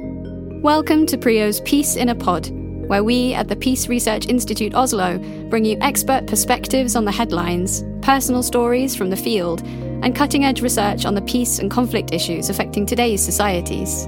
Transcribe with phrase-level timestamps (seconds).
[0.00, 2.50] Welcome to PRIO's Peace in a Pod,
[2.88, 5.18] where we at the Peace Research Institute Oslo
[5.50, 10.62] bring you expert perspectives on the headlines, personal stories from the field, and cutting edge
[10.62, 14.04] research on the peace and conflict issues affecting today's societies.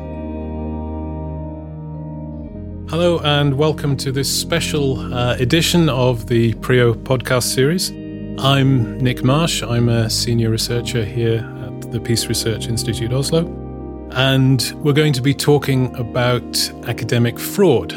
[2.89, 7.91] Hello, and welcome to this special uh, edition of the PRIO podcast series.
[8.41, 9.65] I'm Nick Marsh.
[9.65, 13.60] I'm a senior researcher here at the Peace Research Institute Oslo.
[14.13, 17.95] And we're going to be talking about academic fraud.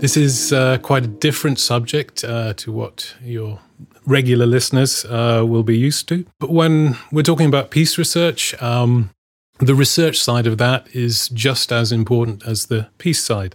[0.00, 3.60] This is uh, quite a different subject uh, to what your
[4.06, 6.24] regular listeners uh, will be used to.
[6.40, 9.10] But when we're talking about peace research, um,
[9.58, 13.54] the research side of that is just as important as the peace side.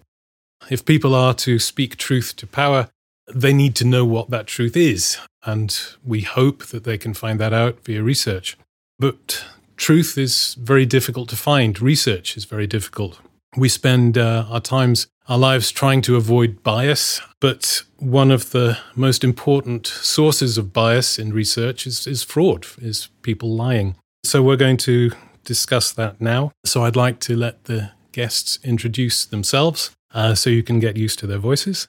[0.70, 2.90] If people are to speak truth to power,
[3.34, 5.18] they need to know what that truth is.
[5.44, 8.56] And we hope that they can find that out via research.
[9.00, 9.44] But
[9.78, 13.20] truth is very difficult to find, research is very difficult.
[13.56, 18.78] We spend uh, our times, our lives trying to avoid bias, but one of the
[18.96, 23.96] most important sources of bias in research is, is fraud, is people lying.
[24.26, 25.12] So we're going to
[25.46, 26.52] discuss that now.
[26.66, 31.20] So I'd like to let the guests introduce themselves uh, so you can get used
[31.20, 31.88] to their voices.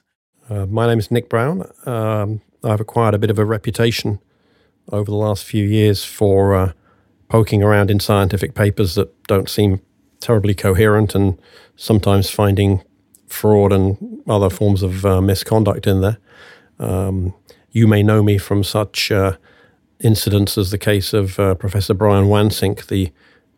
[0.49, 1.69] Uh, my name is Nick Brown.
[1.85, 4.19] Um, I've acquired a bit of a reputation
[4.91, 6.73] over the last few years for uh,
[7.29, 9.81] poking around in scientific papers that don't seem
[10.19, 11.39] terribly coherent and
[11.75, 12.83] sometimes finding
[13.27, 16.17] fraud and other forms of uh, misconduct in there.
[16.79, 17.33] Um,
[17.71, 19.37] you may know me from such uh,
[19.99, 23.11] incidents as the case of uh, Professor Brian Wansink, the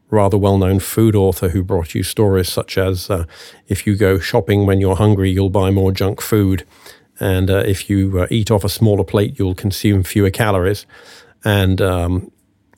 [0.09, 3.25] rather well known food author who brought you stories such as uh,
[3.67, 6.65] if you go shopping when you're hungry, you'll buy more junk food.
[7.19, 10.85] And uh, if you uh, eat off a smaller plate, you'll consume fewer calories.
[11.45, 12.31] And um,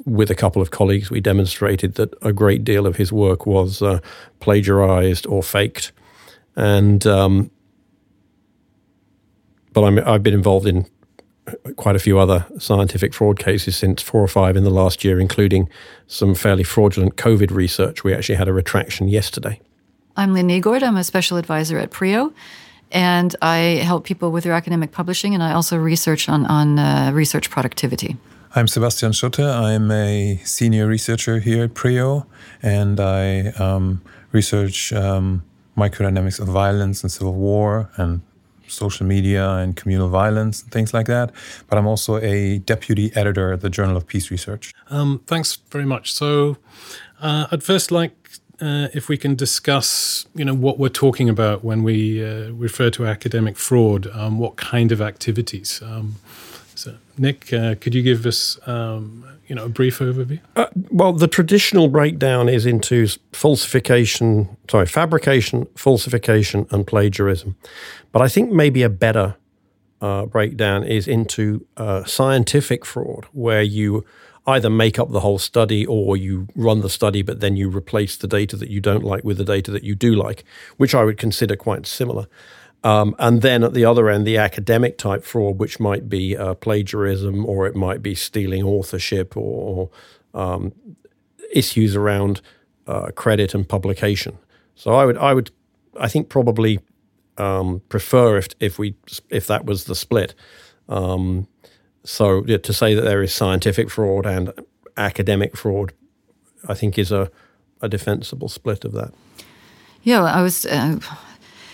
[0.05, 3.81] with a couple of colleagues, we demonstrated that a great deal of his work was
[3.81, 3.99] uh,
[4.39, 5.91] plagiarized or faked.
[6.55, 7.49] And um,
[9.73, 10.85] but i have been involved in
[11.75, 15.19] quite a few other scientific fraud cases since four or five in the last year,
[15.19, 15.67] including
[16.07, 18.03] some fairly fraudulent COVID research.
[18.03, 19.59] We actually had a retraction yesterday.
[20.15, 20.83] I'm Lynn Nygaard.
[20.83, 22.31] I'm a special advisor at PRIO,
[22.91, 27.11] and I help people with their academic publishing, and I also research on, on uh,
[27.13, 28.15] research productivity.
[28.55, 29.43] I'm Sebastian Schutte.
[29.43, 32.27] I'm a senior researcher here at PRIO,
[32.61, 35.41] and I um, research um,
[35.75, 38.21] microdynamics of violence and civil war and
[38.67, 41.31] social media and communal violence and things like that.
[41.67, 44.71] But I'm also a deputy editor at the Journal of Peace Research.
[44.91, 46.13] Um, thanks very much.
[46.13, 46.57] So,
[47.21, 48.11] uh, I'd first like
[48.61, 52.91] uh, if we can discuss, you know, what we're talking about when we uh, refer
[52.91, 54.05] to academic fraud.
[54.13, 55.81] Um, what kind of activities?
[55.83, 56.17] Um,
[56.75, 60.39] so, Nick, uh, could you give us um, you know a brief overview?
[60.55, 67.55] Uh, well, the traditional breakdown is into falsification, sorry, fabrication, falsification, and plagiarism.
[68.11, 69.35] But I think maybe a better
[70.01, 74.05] uh, breakdown is into uh, scientific fraud, where you
[74.45, 78.17] either make up the whole study or you run the study, but then you replace
[78.17, 80.43] the data that you don't like with the data that you do like,
[80.77, 82.27] which I would consider quite similar.
[82.83, 86.55] Um, and then at the other end, the academic type fraud, which might be uh,
[86.55, 89.89] plagiarism or it might be stealing authorship or,
[90.33, 90.73] um,
[91.53, 92.41] issues around
[92.87, 94.37] uh, credit and publication.
[94.75, 95.51] So I would, I would,
[95.97, 96.79] I think probably
[97.37, 98.95] um, prefer if if we
[99.29, 100.35] if that was the split.
[100.89, 101.47] Um,
[102.03, 104.51] so to say that there is scientific fraud and
[104.97, 105.93] academic fraud,
[106.67, 107.31] I think is a
[107.81, 109.13] a defensible split of that.
[110.03, 110.65] Yeah, I was.
[110.65, 110.99] Uh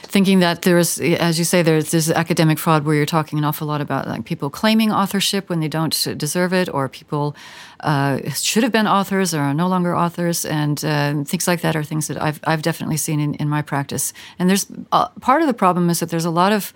[0.09, 3.67] thinking that there's, as you say, there's this academic fraud where you're talking an awful
[3.67, 7.35] lot about like people claiming authorship when they don't deserve it, or people
[7.81, 11.75] uh, should have been authors or are no longer authors, and uh, things like that
[11.75, 14.11] are things that I've I've definitely seen in, in my practice.
[14.39, 16.73] And there's uh, part of the problem is that there's a lot of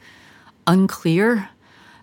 [0.68, 1.50] unclear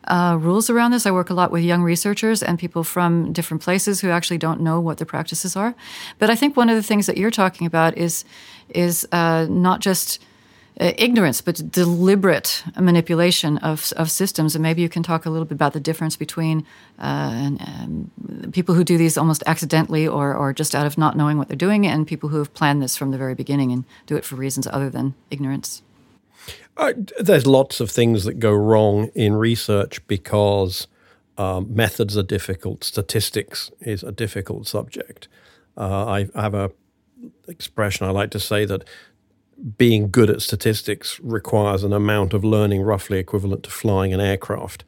[0.08, 1.06] uh, rules around this.
[1.06, 4.60] I work a lot with young researchers and people from different places who actually don't
[4.60, 5.74] know what the practices are.
[6.18, 8.24] But I think one of the things that you're talking about is
[8.68, 10.18] is uh, not just
[10.80, 14.54] uh, ignorance, but deliberate manipulation of, of systems.
[14.54, 16.64] And maybe you can talk a little bit about the difference between
[16.98, 21.16] uh, and, um, people who do these almost accidentally or, or just out of not
[21.16, 23.84] knowing what they're doing, and people who have planned this from the very beginning and
[24.06, 25.82] do it for reasons other than ignorance.
[26.76, 30.86] Uh, there's lots of things that go wrong in research because
[31.36, 35.28] um, methods are difficult, statistics is a difficult subject.
[35.76, 36.72] Uh, I, I have a
[37.48, 38.84] expression I like to say that
[39.76, 44.84] being good at statistics requires an amount of learning roughly equivalent to flying an aircraft,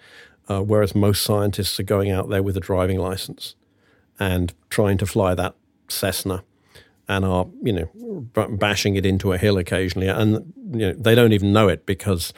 [0.49, 3.55] uh, whereas most scientists are going out there with a driving license
[4.19, 5.55] and trying to fly that
[5.89, 6.45] Cessna
[7.09, 8.27] and are you know
[8.57, 12.33] bashing it into a hill occasionally, and you know they don't even know it because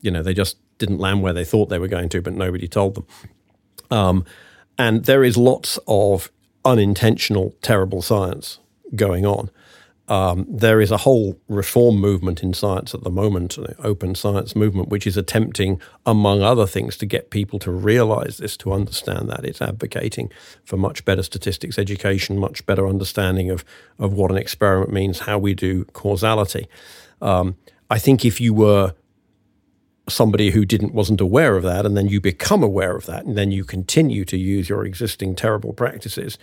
[0.00, 2.68] you know they just didn't land where they thought they were going to, but nobody
[2.68, 3.06] told them.
[3.90, 4.24] Um,
[4.78, 6.30] and there is lots of
[6.64, 8.60] unintentional terrible science
[8.94, 9.50] going on.
[10.10, 14.56] Um, there is a whole reform movement in science at the moment, an open science
[14.56, 19.30] movement, which is attempting, among other things, to get people to realize this, to understand
[19.30, 19.44] that.
[19.44, 20.32] It's advocating
[20.64, 23.64] for much better statistics education, much better understanding of,
[24.00, 26.66] of what an experiment means, how we do causality.
[27.22, 27.56] Um,
[27.88, 28.94] I think if you were
[30.08, 33.38] somebody who didn't wasn't aware of that and then you become aware of that and
[33.38, 36.36] then you continue to use your existing terrible practices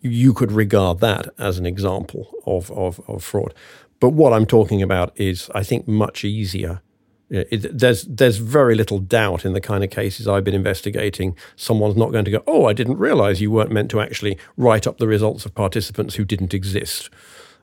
[0.00, 3.54] you could regard that as an example of, of, of fraud.
[4.00, 6.80] But what I'm talking about is, I think, much easier.
[7.28, 11.36] It, there's there's very little doubt in the kind of cases I've been investigating.
[11.54, 14.84] Someone's not going to go, "Oh, I didn't realize you weren't meant to actually write
[14.86, 17.08] up the results of participants who didn't exist."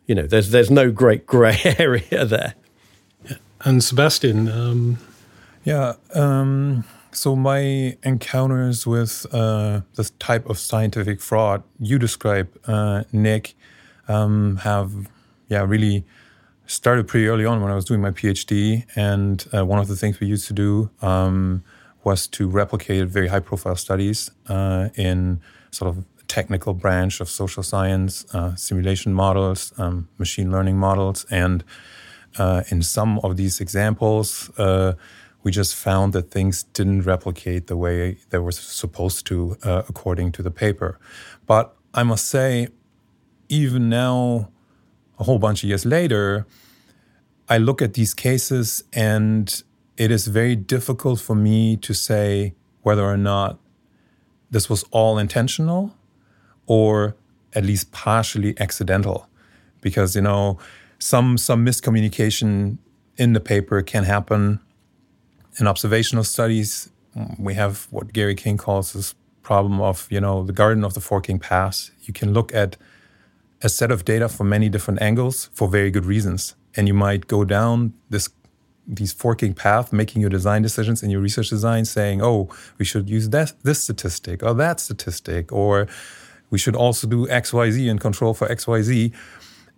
[0.06, 2.54] You know, there's there's no great grey area there.
[3.62, 5.00] And Sebastian, um...
[5.66, 5.96] yeah.
[6.14, 6.86] Um
[7.18, 13.56] so my encounters with uh, this type of scientific fraud you describe, uh, Nick,
[14.08, 14.92] um, have
[15.50, 16.06] yeah really
[16.68, 19.96] started pretty early on when I was doing my PhD, and uh, one of the
[19.96, 21.64] things we used to do um,
[22.04, 25.42] was to replicate very high-profile studies uh, in
[25.72, 31.64] sort of technical branch of social science, uh, simulation models, um, machine learning models, and
[32.38, 34.52] uh, in some of these examples
[35.48, 40.30] we just found that things didn't replicate the way they were supposed to uh, according
[40.30, 41.00] to the paper.
[41.46, 42.68] But I must say,
[43.48, 44.50] even now,
[45.18, 46.46] a whole bunch of years later,
[47.48, 49.64] I look at these cases and
[49.96, 53.58] it is very difficult for me to say whether or not
[54.52, 55.96] this was all intentional
[56.66, 57.16] or
[57.54, 59.30] at least partially accidental
[59.80, 60.60] because you know
[61.00, 62.80] some some miscommunication
[63.16, 64.60] in the paper can happen
[65.60, 66.90] in observational studies,
[67.40, 71.00] we have what Gary King calls this problem of, you know, the garden of the
[71.00, 71.92] forking paths.
[72.04, 72.78] You can look at
[73.62, 76.56] a set of data from many different angles for very good reasons.
[76.76, 78.30] And you might go down this
[78.90, 83.10] these forking path, making your design decisions in your research design, saying, oh, we should
[83.10, 85.88] use this, this statistic or that statistic, or
[86.50, 89.14] we should also do XYZ and control for XYZ.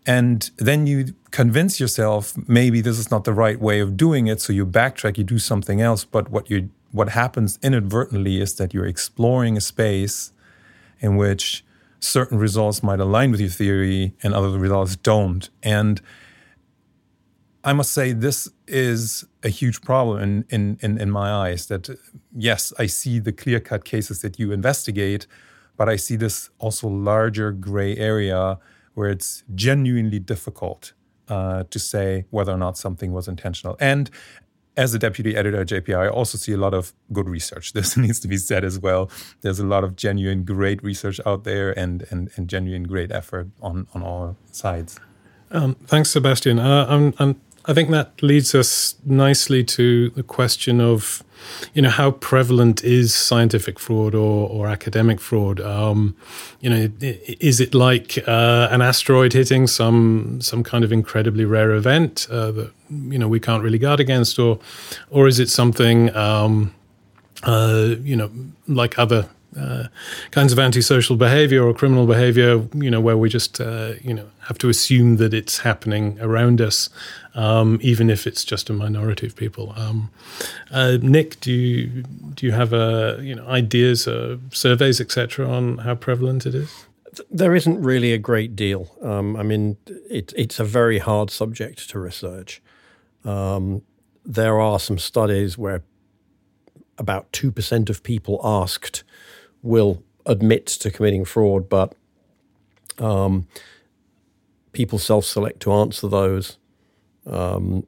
[0.09, 4.41] And then you convince yourself maybe this is not the right way of doing it.
[4.41, 6.03] So you backtrack, you do something else.
[6.03, 10.31] But what you what happens inadvertently is that you're exploring a space
[10.99, 11.63] in which
[11.99, 15.47] certain results might align with your theory and other results don't.
[15.61, 16.01] And
[17.63, 21.87] I must say this is a huge problem in, in, in, my eyes that
[22.35, 25.27] yes, I see the clear-cut cases that you investigate,
[25.77, 28.57] but I see this also larger gray area
[28.99, 30.91] where it's genuinely difficult
[31.29, 33.77] uh, to say whether or not something was intentional.
[33.79, 34.09] And
[34.75, 37.71] as a deputy editor at JPR, I also see a lot of good research.
[37.79, 39.09] This needs to be said as well.
[39.39, 43.47] There's a lot of genuine great research out there and, and, and genuine great effort
[43.61, 44.99] on, on all sides.
[45.49, 46.59] Um, thanks, Sebastian.
[46.59, 51.23] Uh, I'm, I'm I think that leads us nicely to the question of,
[51.75, 55.61] you know, how prevalent is scientific fraud or, or academic fraud?
[55.61, 56.17] Um,
[56.61, 61.71] you know, is it like uh, an asteroid hitting some some kind of incredibly rare
[61.73, 64.57] event uh, that you know we can't really guard against, or
[65.11, 66.73] or is it something um,
[67.43, 68.31] uh, you know
[68.67, 69.29] like other
[69.59, 69.87] uh,
[70.31, 74.25] kinds of antisocial behavior or criminal behavior, you know, where we just, uh, you know,
[74.47, 76.89] have to assume that it's happening around us,
[77.35, 79.73] um, even if it's just a minority of people.
[79.75, 80.09] Um,
[80.71, 84.07] uh, Nick, do you do you have uh, you know ideas,
[84.51, 86.85] surveys, etc., on how prevalent it is?
[87.29, 88.95] There isn't really a great deal.
[89.01, 89.77] Um, I mean,
[90.09, 92.61] it, it's a very hard subject to research.
[93.25, 93.81] Um,
[94.25, 95.83] there are some studies where
[96.97, 99.03] about two percent of people asked
[99.61, 101.95] will admit to committing fraud, but
[102.97, 103.47] um,
[104.71, 106.57] people self select to answer those.
[107.25, 107.85] Um,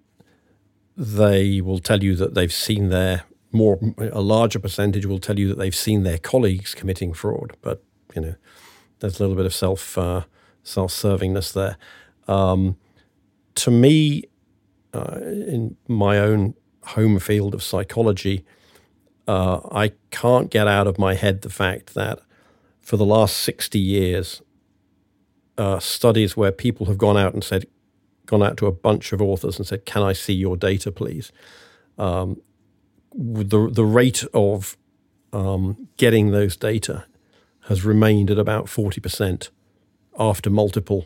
[0.98, 5.48] they will tell you that they've seen their more a larger percentage will tell you
[5.50, 7.84] that they've seen their colleagues committing fraud, but
[8.16, 8.36] you know
[9.00, 10.24] there's a little bit of self uh,
[10.64, 11.78] self servingness there.
[12.28, 12.78] Um,
[13.56, 14.24] to me,
[14.94, 18.46] uh, in my own home field of psychology,
[19.32, 22.20] uh, I can't get out of my head the fact that
[22.82, 24.42] for the last 60 years,
[25.58, 27.66] uh, studies where people have gone out and said,
[28.26, 31.32] gone out to a bunch of authors and said, "Can I see your data, please?"
[31.98, 32.42] Um,
[33.14, 34.78] the the rate of
[35.32, 37.06] um, getting those data
[37.70, 39.50] has remained at about forty percent
[40.20, 41.06] after multiple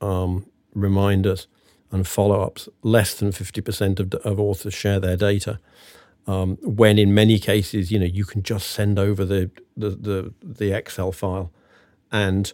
[0.00, 1.46] um, reminders
[1.90, 5.60] and follow ups, less than 50% of, of authors share their data.
[6.26, 10.34] Um, when in many cases, you know, you can just send over the the the,
[10.42, 11.52] the Excel file,
[12.10, 12.52] and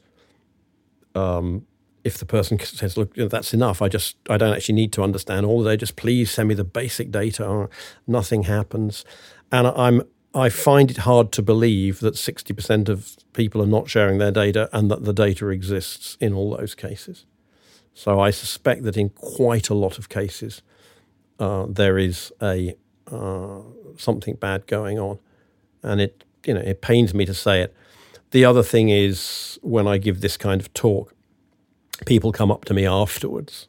[1.14, 1.66] um,
[2.04, 3.80] if the person says, "Look, you know, that's enough.
[3.80, 5.78] I just I don't actually need to understand all the data.
[5.78, 7.68] Just please send me the basic data."
[8.06, 9.04] Nothing happens,
[9.50, 10.02] and I'm
[10.34, 14.32] I find it hard to believe that sixty percent of people are not sharing their
[14.32, 17.24] data, and that the data exists in all those cases.
[17.94, 20.62] So I suspect that in quite a lot of cases,
[21.38, 22.74] uh, there is a
[23.10, 23.60] uh,
[23.96, 25.18] something bad going on,
[25.82, 27.74] and it you know it pains me to say it.
[28.30, 31.14] The other thing is when I give this kind of talk,
[32.06, 33.68] people come up to me afterwards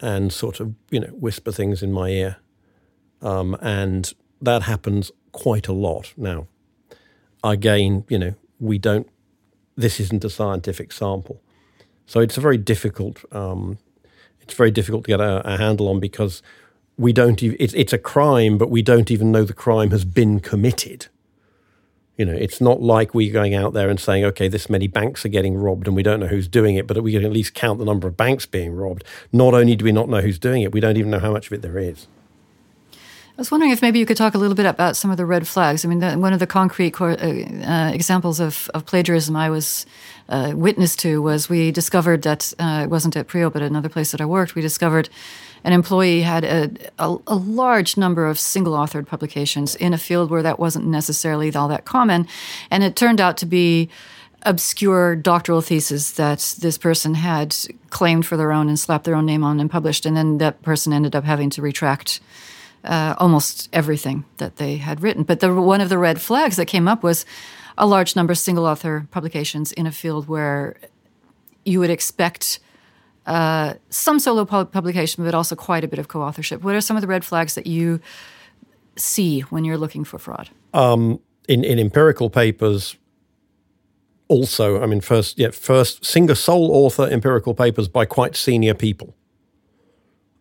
[0.00, 2.36] and sort of you know whisper things in my ear,
[3.22, 6.46] um, and that happens quite a lot now.
[7.42, 9.08] Again, you know, we don't.
[9.76, 11.40] This isn't a scientific sample
[12.10, 13.24] so it's a very difficult.
[13.32, 13.78] Um,
[14.40, 16.42] it's very difficult to get a, a handle on because
[17.00, 17.42] we don't.
[17.42, 21.06] Even, it's it's a crime, but we don't even know the crime has been committed.
[22.16, 25.24] You know, it's not like we're going out there and saying, okay, this many banks
[25.24, 27.54] are getting robbed and we don't know who's doing it, but we can at least
[27.54, 29.04] count the number of banks being robbed.
[29.32, 31.46] Not only do we not know who's doing it, we don't even know how much
[31.46, 32.08] of it there is.
[32.92, 35.24] I was wondering if maybe you could talk a little bit about some of the
[35.24, 35.82] red flags.
[35.82, 39.86] I mean, the, one of the concrete uh, uh, examples of, of, plagiarism I was
[40.28, 44.10] uh, witness to was we discovered that uh, it wasn't at Prio, but another place
[44.10, 44.54] that I worked.
[44.54, 45.08] We discovered
[45.64, 50.30] an employee had a, a, a large number of single authored publications in a field
[50.30, 52.26] where that wasn't necessarily all that common,
[52.70, 53.88] and it turned out to be
[54.42, 57.54] obscure doctoral thesis that this person had
[57.90, 60.62] claimed for their own and slapped their own name on and published, and then that
[60.62, 62.20] person ended up having to retract
[62.84, 65.22] uh, almost everything that they had written.
[65.22, 67.26] But the, one of the red flags that came up was
[67.76, 70.76] a large number of single author publications in a field where
[71.64, 72.60] you would expect
[73.30, 76.64] uh, some solo publication, but also quite a bit of co authorship.
[76.64, 78.00] What are some of the red flags that you
[78.96, 80.50] see when you're looking for fraud?
[80.74, 82.96] Um, in, in empirical papers,
[84.26, 89.14] also, I mean, first, yeah, first, single sole author empirical papers by quite senior people.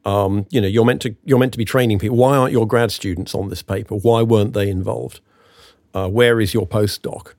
[0.04, 2.18] Um, you know, you're meant to you're meant to be training people.
[2.18, 3.96] Why aren't your grad students on this paper?
[3.96, 5.20] Why weren't they involved?
[5.94, 7.34] Uh, where is your postdoc?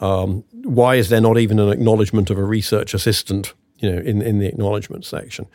[0.00, 3.54] Um, why is there not even an acknowledgement of a research assistant?
[3.78, 5.46] You know, in in the acknowledgement section,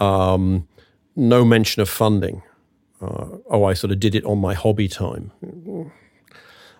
[0.00, 0.68] um,
[1.16, 2.42] no mention of funding.
[3.00, 5.32] Uh, oh, I sort of did it on my hobby time.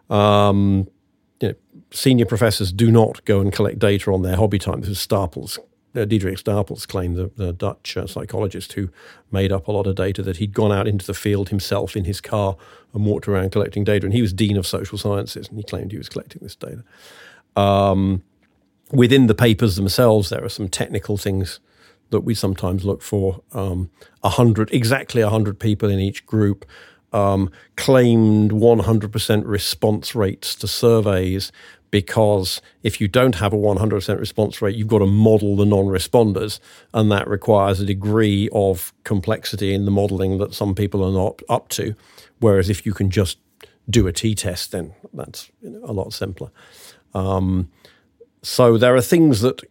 [0.09, 0.89] Um,
[1.41, 1.55] you know,
[1.91, 4.81] senior professors do not go and collect data on their hobby time.
[4.81, 5.59] This is Stapel's
[5.95, 8.91] uh, Diederik Stapels claimed, the, the Dutch uh, psychologist who
[9.31, 12.05] made up a lot of data, that he'd gone out into the field himself in
[12.05, 12.57] his car
[12.93, 14.07] and walked around collecting data.
[14.07, 16.83] And he was dean of social sciences, and he claimed he was collecting this data.
[17.57, 18.23] Um,
[18.95, 21.61] within the papers themselves, there are some technical things
[22.11, 23.43] that we sometimes look for.
[23.53, 23.91] Um,
[24.23, 26.65] a hundred, exactly a hundred people in each group.
[27.13, 31.53] Um, claimed 100% response rates to surveys,
[31.93, 35.85] because if you don't have a 100% response rate, you've got to model the non
[35.85, 36.59] responders,
[36.93, 41.41] and that requires a degree of complexity in the modeling that some people are not
[41.49, 41.95] up to.
[42.41, 43.39] Whereas if you can just
[43.89, 45.53] do a t test, then that's
[45.85, 46.51] a lot simpler.
[47.15, 47.71] Um,
[48.45, 49.63] so there are things that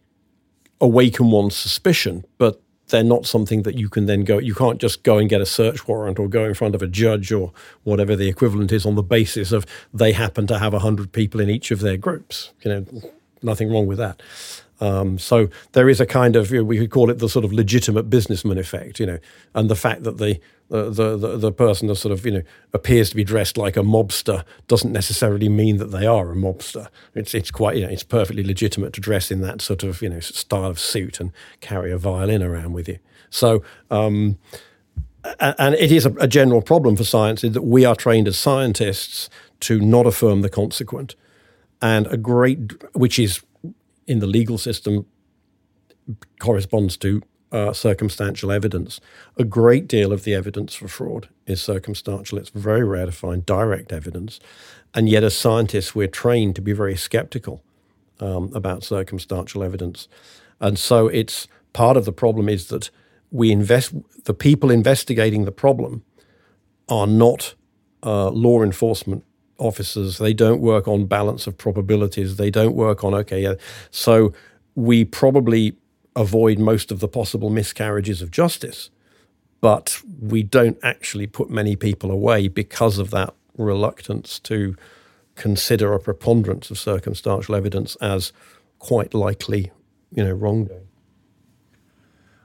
[0.80, 4.38] awaken one's suspicion, but they're not something that you can then go.
[4.38, 6.86] You can't just go and get a search warrant or go in front of a
[6.86, 7.52] judge or
[7.84, 11.48] whatever the equivalent is on the basis of they happen to have hundred people in
[11.48, 12.52] each of their groups.
[12.62, 13.10] You know,
[13.42, 14.20] nothing wrong with that.
[14.80, 17.44] Um, so there is a kind of you know, we could call it the sort
[17.44, 19.18] of legitimate businessman effect, you know,
[19.54, 22.42] and the fact that the the, the the person that sort of you know
[22.72, 26.88] appears to be dressed like a mobster doesn't necessarily mean that they are a mobster.
[27.14, 30.08] It's it's quite you know it's perfectly legitimate to dress in that sort of you
[30.08, 32.98] know style of suit and carry a violin around with you.
[33.30, 33.62] So.
[33.90, 34.38] Um,
[35.40, 39.30] and it is a, general problem for science is that we are trained as scientists
[39.60, 41.14] to not affirm the consequent,
[41.80, 42.58] and a great,
[42.94, 43.40] which is
[44.06, 45.06] in the legal system
[46.40, 47.22] corresponds to
[47.54, 49.00] uh, circumstantial evidence.
[49.38, 52.36] A great deal of the evidence for fraud is circumstantial.
[52.36, 54.40] It's very rare to find direct evidence.
[54.92, 57.62] And yet, as scientists, we're trained to be very skeptical
[58.18, 60.08] um, about circumstantial evidence.
[60.60, 62.90] And so, it's part of the problem is that
[63.30, 63.94] we invest,
[64.24, 66.02] the people investigating the problem
[66.88, 67.54] are not
[68.02, 69.24] uh, law enforcement
[69.58, 70.18] officers.
[70.18, 72.36] They don't work on balance of probabilities.
[72.36, 73.54] They don't work on, okay, yeah.
[73.90, 74.32] So
[74.74, 75.76] we probably
[76.16, 78.90] avoid most of the possible miscarriages of justice,
[79.60, 84.76] but we don't actually put many people away because of that reluctance to
[85.34, 88.32] consider a preponderance of circumstantial evidence as
[88.78, 89.72] quite likely,
[90.12, 90.86] you know, wrongdoing.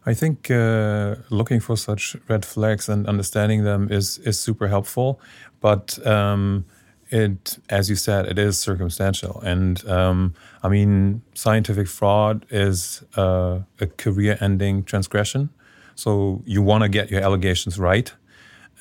[0.05, 5.19] I think uh, looking for such red flags and understanding them is is super helpful,
[5.59, 6.65] but um,
[7.09, 9.41] it, as you said, it is circumstantial.
[9.41, 15.49] And um, I mean, scientific fraud is uh, a career-ending transgression,
[15.95, 18.13] so you want to get your allegations right,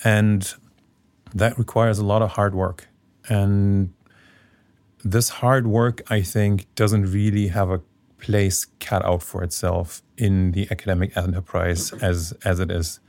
[0.05, 0.55] and
[1.35, 2.89] that requires a lot of hard work.
[3.29, 3.93] And
[5.05, 7.81] this hard work, I think, doesn't really have a
[8.19, 13.01] place cut out for itself in the academic enterprise as as it is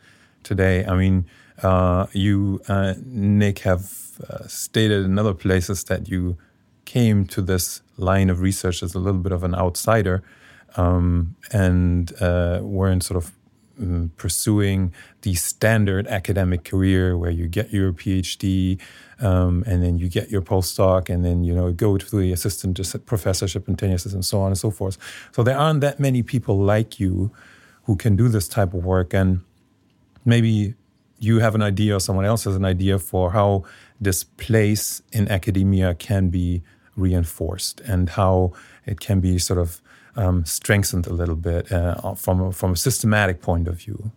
[0.43, 0.85] today.
[0.85, 1.25] I mean,
[1.63, 6.37] uh, you, uh, Nick, have uh, stated in other places that you
[6.85, 10.23] came to this line of research as a little bit of an outsider
[10.75, 13.31] um, and uh, weren't sort of
[13.79, 18.79] um, pursuing the standard academic career where you get your PhD
[19.21, 22.79] um, and then you get your postdoc and then you know go to the assistant
[23.05, 24.97] professorship and tenures and so on and so forth.
[25.31, 27.31] So there aren't that many people like you
[27.83, 29.41] who can do this type of work and
[30.25, 30.75] maybe
[31.19, 33.63] you have an idea or someone else has an idea for how
[33.99, 36.63] this place in academia can be
[36.95, 38.53] reinforced and how
[38.85, 39.81] it can be sort of
[40.15, 44.11] um, strengthened a little bit uh, from a, from a systematic point of view?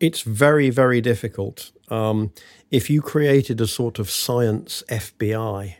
[0.00, 1.70] It's very very difficult.
[1.88, 2.32] Um,
[2.70, 5.74] if you created a sort of science FBI,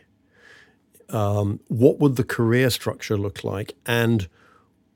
[1.09, 3.75] um, what would the career structure look like?
[3.85, 4.27] And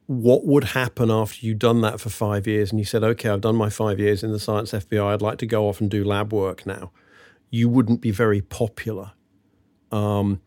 [0.05, 3.41] what would happen after you'd done that for five years and you said, okay, I've
[3.41, 6.03] done my five years in the science FBI, I'd like to go off and do
[6.03, 6.91] lab work now?
[7.49, 9.11] You wouldn't be very popular.
[9.91, 10.41] Um,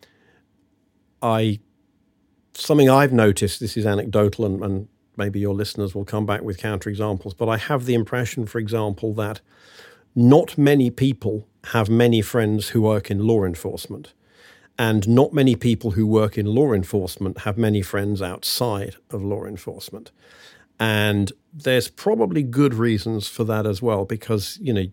[1.23, 1.61] I
[2.55, 3.61] something I've noticed.
[3.61, 7.37] This is anecdotal, and, and maybe your listeners will come back with counterexamples.
[7.37, 9.41] But I have the impression, for example, that
[10.15, 14.13] not many people have many friends who work in law enforcement.
[14.79, 19.45] And not many people who work in law enforcement have many friends outside of law
[19.45, 20.11] enforcement.
[20.79, 24.87] And there's probably good reasons for that as well, because, you know,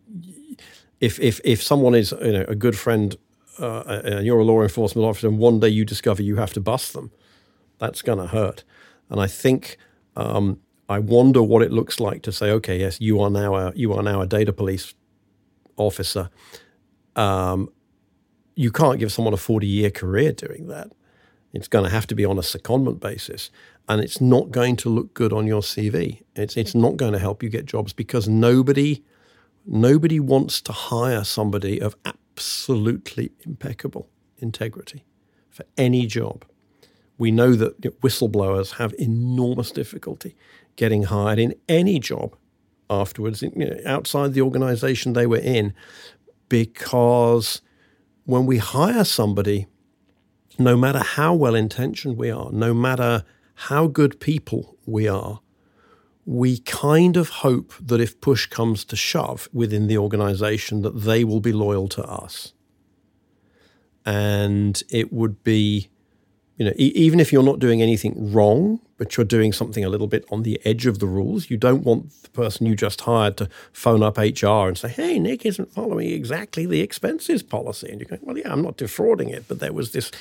[1.00, 3.16] if, if, if someone is you know, a good friend
[3.60, 6.62] uh, and you're a law enforcement officer and one day you discover you have to
[6.62, 7.12] bust them,
[7.80, 8.64] that's going to hurt.
[9.10, 9.78] And I think
[10.16, 13.74] um, I wonder what it looks like to say, okay, yes, you are now a,
[13.76, 14.94] you are now a data police
[15.76, 16.30] officer.
[17.16, 17.70] Um,
[18.56, 20.92] you can't give someone a 40 year career doing that.
[21.54, 23.52] It's going to have to be on a secondment basis.
[23.90, 26.24] And it's not going to look good on your CV.
[26.36, 29.04] It's, it's not going to help you get jobs because nobody,
[29.68, 35.04] nobody wants to hire somebody of absolutely impeccable integrity
[35.50, 36.46] for any job.
[37.18, 40.36] We know that whistleblowers have enormous difficulty
[40.76, 42.36] getting hired in any job
[42.90, 45.74] afterwards, you know, outside the organization they were in,
[46.48, 47.62] because
[48.26, 49.68] when we hire somebody,
[50.60, 53.24] no matter how well intentioned we are, no matter
[53.56, 55.42] how good people we are,
[56.28, 61.24] we kind of hope that if push comes to shove within the organization, that they
[61.24, 62.54] will be loyal to us.
[64.06, 65.90] And it would be
[66.58, 69.90] you know, e- even if you're not doing anything wrong, but you're doing something a
[69.90, 73.02] little bit on the edge of the rules, you don't want the person you just
[73.02, 77.90] hired to phone up HR and say, "Hey, Nick isn't following exactly the expenses policy,"
[77.90, 80.12] and you're going, "Well, yeah, I'm not defrauding it, but there was this."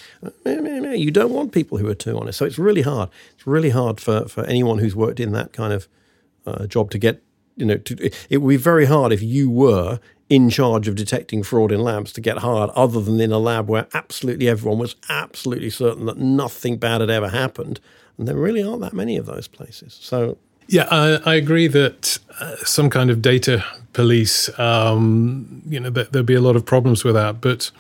[0.44, 3.08] You don't want people who are too honest, so it's really hard.
[3.34, 5.88] It's really hard for for anyone who's worked in that kind of
[6.46, 7.22] uh, job to get.
[7.58, 11.42] You know, to, it would be very hard if you were in charge of detecting
[11.42, 14.96] fraud in labs to get hired other than in a lab where absolutely everyone was
[15.08, 17.80] absolutely certain that nothing bad had ever happened.
[18.18, 19.98] And there really aren't that many of those places.
[20.00, 20.38] So.
[20.68, 26.09] Yeah, I, I agree that uh, some kind of data police, um, you know, th-
[26.11, 27.40] there'd be a lot of problems with that.
[27.40, 27.70] But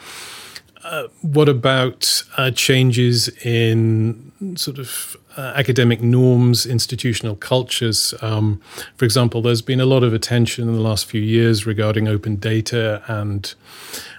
[0.84, 8.14] uh, what about uh, changes in sort of uh, academic norms, institutional cultures.
[8.22, 8.60] Um,
[8.96, 12.36] for example, there's been a lot of attention in the last few years regarding open
[12.36, 13.54] data and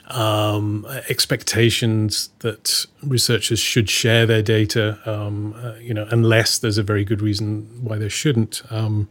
[0.07, 6.83] um, expectations that researchers should share their data, um, uh, you know, unless there's a
[6.83, 8.61] very good reason why they shouldn't.
[8.69, 9.09] Um,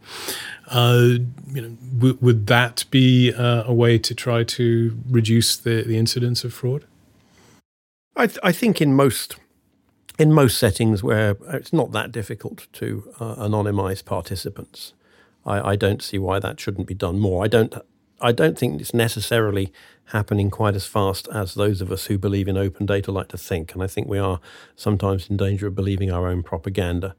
[0.69, 1.17] uh,
[1.53, 5.97] you know, w- would that be uh, a way to try to reduce the, the
[5.97, 6.85] incidence of fraud?
[8.15, 9.37] I, th- I think in most
[10.17, 14.93] in most settings where it's not that difficult to uh, anonymize participants,
[15.45, 17.43] I, I, don't see why that shouldn't be done more.
[17.43, 17.73] I don't.
[18.19, 19.71] I don't think it's necessarily
[20.07, 23.37] happening quite as fast as those of us who believe in open data like to
[23.37, 24.39] think, and I think we are
[24.75, 27.15] sometimes in danger of believing our own propaganda.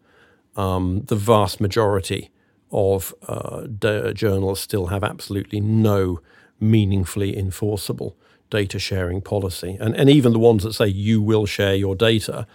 [0.56, 2.30] Um, the vast majority
[2.72, 3.66] of uh,
[4.12, 6.20] journals still have absolutely no
[6.60, 8.16] meaningfully enforceable
[8.50, 12.46] data sharing policy, and and even the ones that say you will share your data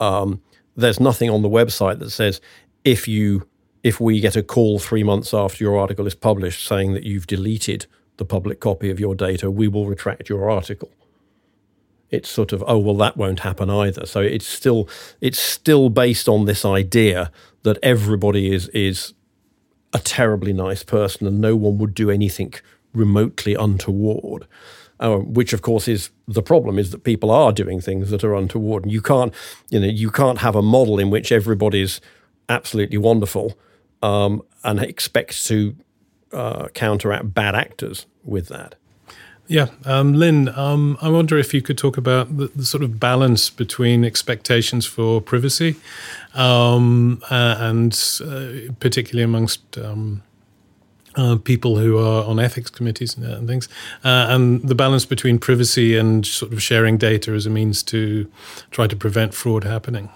[0.00, 0.40] um,
[0.74, 2.40] there's nothing on the website that says
[2.84, 3.46] if you
[3.82, 7.26] if we get a call three months after your article is published saying that you've
[7.26, 7.86] deleted
[8.20, 10.90] the public copy of your data, we will retract your article.
[12.10, 14.04] It's sort of, oh well, that won't happen either.
[14.04, 14.88] So it's still
[15.22, 19.14] it's still based on this idea that everybody is is
[19.94, 22.52] a terribly nice person and no one would do anything
[22.92, 24.46] remotely untoward.
[24.98, 28.34] Uh, which of course is the problem is that people are doing things that are
[28.34, 29.32] untoward and you can't
[29.70, 32.02] you know you can't have a model in which everybody's
[32.50, 33.58] absolutely wonderful
[34.02, 35.74] um, and expect to
[36.32, 38.74] uh, counteract bad actors with that
[39.50, 43.00] yeah, um, Lynn, um, I wonder if you could talk about the, the, sort of
[43.00, 45.74] balance between expectations for privacy
[46.34, 47.92] um, uh, and
[48.24, 50.22] uh, particularly amongst um,
[51.16, 53.68] uh, people who are on ethics committees and things,
[54.04, 58.30] uh, and the balance between privacy and sort of sharing data as a means to
[58.70, 60.10] try to prevent fraud happening.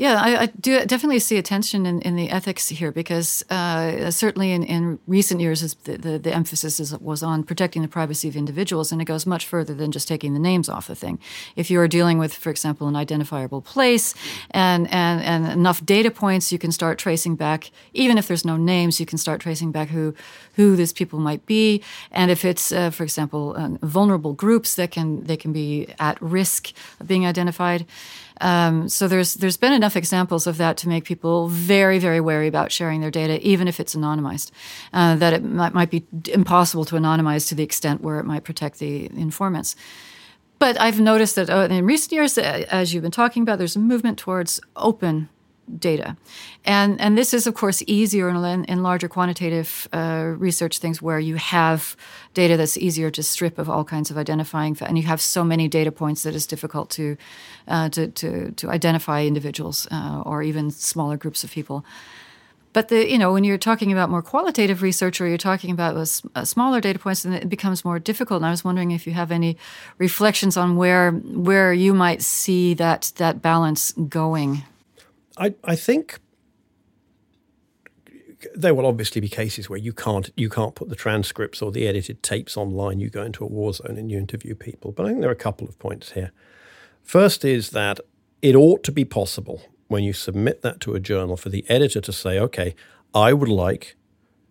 [0.00, 4.10] Yeah, I, I, do definitely see a tension in, in the ethics here because uh,
[4.10, 8.26] certainly in, in recent years the, the, the, emphasis is, was on protecting the privacy
[8.26, 11.18] of individuals, and it goes much further than just taking the names off the thing.
[11.54, 14.14] If you are dealing with, for example, an identifiable place
[14.52, 18.56] and, and, and enough data points, you can start tracing back, even if there's no
[18.56, 20.14] names, you can start tracing back who,
[20.54, 21.82] who these people might be.
[22.10, 26.16] And if it's, uh, for example, uh, vulnerable groups that can, they can be at
[26.22, 27.84] risk of being identified.
[28.40, 32.48] Um, so there's there's been enough examples of that to make people very very wary
[32.48, 34.50] about sharing their data, even if it's anonymized.
[34.92, 38.44] Uh, that it might, might be impossible to anonymize to the extent where it might
[38.44, 39.76] protect the informants.
[40.58, 43.76] But I've noticed that uh, in recent years, uh, as you've been talking about, there's
[43.76, 45.28] a movement towards open
[45.78, 46.16] data.
[46.64, 51.18] And, and this is, of course, easier in, in larger quantitative uh, research things where
[51.18, 51.96] you have
[52.34, 55.68] data that's easier to strip of all kinds of identifying, and you have so many
[55.68, 57.16] data points that it's difficult to,
[57.68, 61.84] uh, to, to, to, identify individuals uh, or even smaller groups of people.
[62.72, 65.96] But the you know when you're talking about more qualitative research or you're talking about
[66.36, 68.38] a, smaller data points, then it becomes more difficult.
[68.38, 69.56] And I was wondering if you have any
[69.98, 74.62] reflections on where where you might see that that balance going.
[75.40, 76.20] I, I think
[78.54, 81.88] there will obviously be cases where you can't you can't put the transcripts or the
[81.88, 83.00] edited tapes online.
[83.00, 84.92] You go into a war zone and you interview people.
[84.92, 86.30] But I think there are a couple of points here.
[87.02, 88.00] First is that
[88.42, 92.00] it ought to be possible when you submit that to a journal for the editor
[92.00, 92.74] to say, okay,
[93.14, 93.96] I would like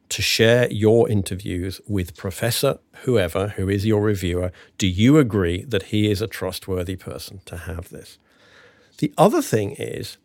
[0.09, 4.51] to share your interviews with Professor whoever who is your reviewer.
[4.77, 8.17] Do you agree that he is a trustworthy person to have this?
[8.97, 10.17] The other thing is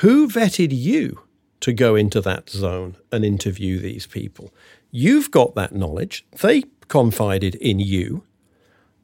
[0.00, 1.22] who vetted you
[1.60, 4.52] to go into that zone and interview these people?
[4.90, 6.24] You've got that knowledge.
[6.40, 8.24] They confided in you.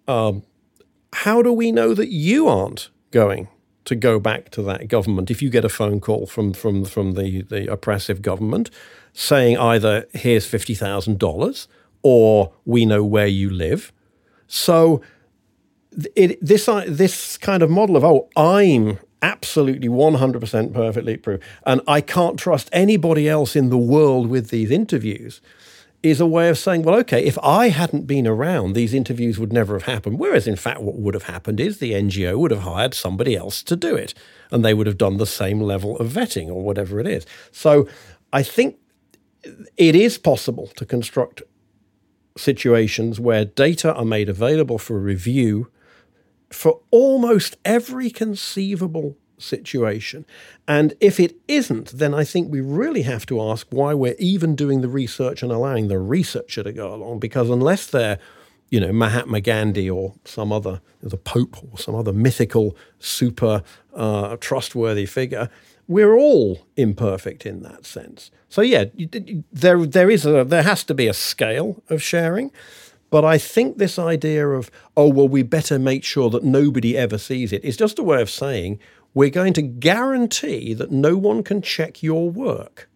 [0.09, 0.43] Um,
[1.13, 3.49] how do we know that you aren't going
[3.85, 7.13] to go back to that government if you get a phone call from from from
[7.13, 8.71] the, the oppressive government
[9.13, 11.69] saying either here's fifty thousand dollars
[12.03, 13.93] or we know where you live?
[14.47, 15.03] So
[16.15, 22.01] it, this this kind of model of oh I'm absolutely 100% perfectly true, and I
[22.01, 25.41] can't trust anybody else in the world with these interviews,
[26.03, 29.53] is a way of saying, well, okay, if I hadn't been around, these interviews would
[29.53, 30.19] never have happened.
[30.19, 33.63] Whereas, in fact, what would have happened is the NGO would have hired somebody else
[33.65, 34.15] to do it,
[34.53, 37.27] and they would have done the same level of vetting or whatever it is.
[37.51, 37.89] So
[38.33, 38.77] I think
[39.77, 41.43] it is possible to construct
[42.37, 45.71] situations where data are made available for review
[46.51, 50.25] for almost every conceivable situation.
[50.67, 54.55] And if it isn't, then I think we really have to ask why we're even
[54.55, 57.19] doing the research and allowing the researcher to go along.
[57.19, 58.19] Because unless they're,
[58.71, 63.63] you know, Mahatma Gandhi or some other, the Pope or some other mythical, super
[63.95, 65.51] uh, trustworthy figure,
[65.89, 68.31] we're all imperfect in that sense.
[68.49, 68.87] So yeah,
[69.53, 72.51] there there is a there has to be a scale of sharing.
[73.11, 77.19] But I think this idea of, oh, well, we better make sure that nobody ever
[77.19, 78.81] sees it is just a way of saying
[79.15, 82.89] we're going to guarantee that no one can check your work.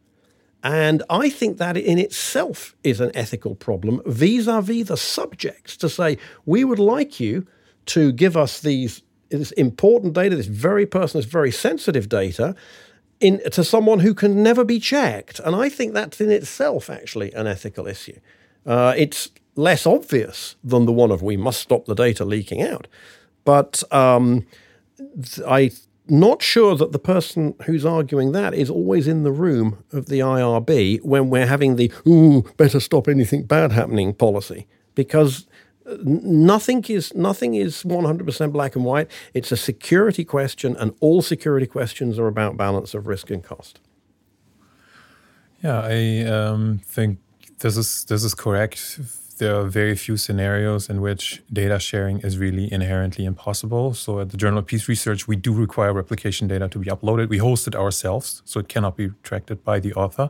[0.62, 5.76] And I think that in itself is an ethical problem vis a vis the subjects
[5.78, 7.46] to say, we would like you
[7.86, 12.54] to give us these this important data, this very personal, this very sensitive data,
[13.20, 15.38] in, to someone who can never be checked.
[15.38, 18.18] And I think that's in itself actually an ethical issue.
[18.66, 22.86] Uh, it's less obvious than the one of we must stop the data leaking out.
[23.44, 24.46] But um,
[25.46, 25.70] I'm
[26.08, 30.20] not sure that the person who's arguing that is always in the room of the
[30.20, 34.66] IRB when we're having the, ooh, better stop anything bad happening policy.
[34.94, 35.46] Because
[36.02, 39.10] nothing is nothing is 100% black and white.
[39.34, 43.80] It's a security question, and all security questions are about balance of risk and cost.
[45.62, 47.18] Yeah, I um, think
[47.58, 49.00] this is this is correct.
[49.40, 53.94] There are very few scenarios in which data sharing is really inherently impossible.
[53.94, 57.30] So at the Journal of Peace Research, we do require replication data to be uploaded.
[57.30, 60.28] We host it ourselves, so it cannot be retracted by the author.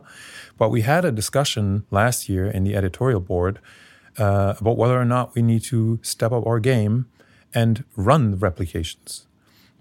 [0.57, 3.59] But we had a discussion last year in the editorial board
[4.17, 7.07] uh, about whether or not we need to step up our game
[7.53, 9.27] and run the replications.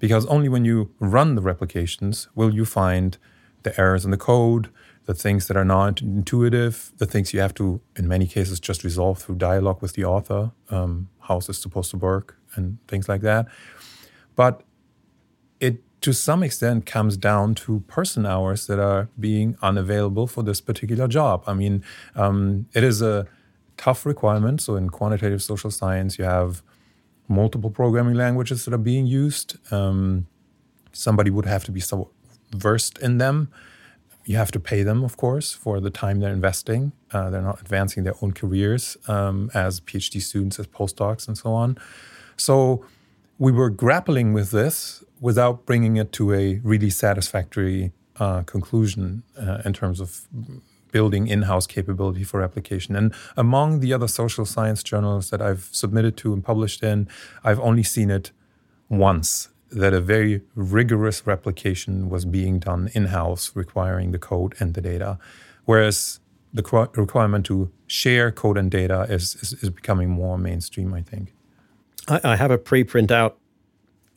[0.00, 3.16] Because only when you run the replications will you find
[3.62, 4.70] the errors in the code,
[5.10, 8.84] the things that are not intuitive, the things you have to, in many cases, just
[8.84, 13.08] resolve through dialogue with the author, um, how is this supposed to work, and things
[13.08, 13.48] like that.
[14.36, 14.62] But
[15.58, 20.60] it, to some extent, comes down to person hours that are being unavailable for this
[20.60, 21.42] particular job.
[21.44, 21.82] I mean,
[22.14, 23.26] um, it is a
[23.76, 24.62] tough requirement.
[24.62, 26.62] So, in quantitative social science, you have
[27.26, 29.58] multiple programming languages that are being used.
[29.72, 30.28] Um,
[30.92, 32.12] somebody would have to be so
[32.52, 33.48] versed in them
[34.24, 36.92] you have to pay them, of course, for the time they're investing.
[37.12, 41.52] Uh, they're not advancing their own careers um, as PhD students, as postdocs, and so
[41.52, 41.78] on.
[42.36, 42.84] So
[43.38, 49.62] we were grappling with this without bringing it to a really satisfactory uh, conclusion uh,
[49.64, 50.28] in terms of
[50.92, 52.96] building in-house capability for application.
[52.96, 57.08] And among the other social science journals that I've submitted to and published in,
[57.44, 58.32] I've only seen it
[58.88, 64.74] once that a very rigorous replication was being done in house, requiring the code and
[64.74, 65.18] the data.
[65.64, 66.20] Whereas
[66.52, 66.62] the
[66.96, 71.32] requirement to share code and data is, is, is becoming more mainstream, I think.
[72.08, 73.38] I, I, have a preprint out.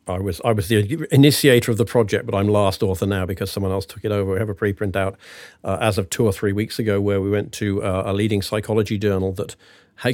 [0.07, 3.51] I was I was the initiator of the project, but I'm last author now because
[3.51, 4.33] someone else took it over.
[4.33, 5.17] We have a preprint out
[5.63, 8.41] uh, as of two or three weeks ago, where we went to uh, a leading
[8.41, 9.55] psychology journal that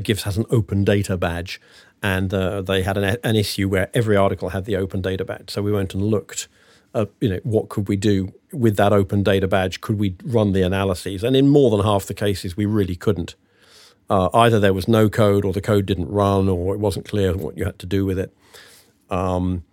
[0.04, 1.60] gives has an open data badge,
[2.01, 5.49] and uh, they had an, an, issue where every article had the open data badge.
[5.49, 6.47] So we went and looked,
[6.93, 9.81] at, you know, what could we do with that open data badge?
[9.81, 11.23] Could we run the analyses?
[11.23, 13.35] And in more than half the cases, we really couldn't.
[14.09, 17.35] Uh, either there was no code, or the code didn't run, or it wasn't clear
[17.35, 18.33] what you had to do with it.
[19.09, 19.63] Um,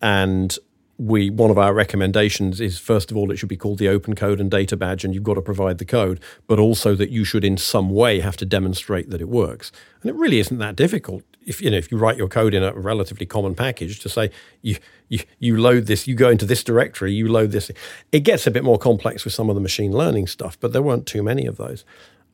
[0.00, 0.58] and
[0.98, 4.14] we one of our recommendations is first of all it should be called the open
[4.14, 7.24] code and data badge and you've got to provide the code but also that you
[7.24, 9.72] should in some way have to demonstrate that it works
[10.02, 12.62] and it really isn't that difficult if you know if you write your code in
[12.62, 14.30] a relatively common package to say
[14.62, 14.76] you
[15.08, 17.70] you, you load this you go into this directory you load this
[18.12, 20.82] it gets a bit more complex with some of the machine learning stuff but there
[20.82, 21.84] weren't too many of those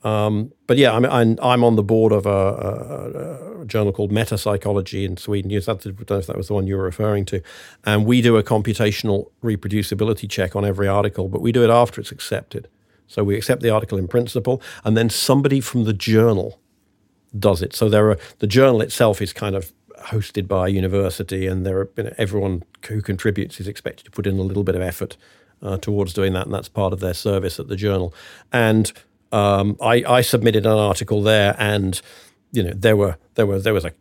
[0.03, 4.11] um, but yeah, I'm, I'm, I'm on the board of a, a, a, journal called
[4.11, 5.53] Meta Psychology in Sweden.
[5.53, 7.43] I don't know if that was the one you were referring to.
[7.85, 12.01] And we do a computational reproducibility check on every article, but we do it after
[12.01, 12.69] it's accepted.
[13.09, 16.60] So we accept the article in principle, and then somebody from the journal
[17.39, 17.75] does it.
[17.75, 19.73] So there are the journal itself is kind of
[20.07, 24.11] hosted by a university, and there are you know, everyone who contributes is expected to
[24.11, 25.17] put in a little bit of effort
[25.63, 28.15] uh, towards doing that, and that's part of their service at the journal.
[28.53, 28.93] And
[29.33, 32.01] um, I, I submitted an article there, and
[32.53, 33.93] you know there were there were there was a